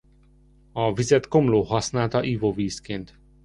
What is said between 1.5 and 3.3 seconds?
használta ivóvízként.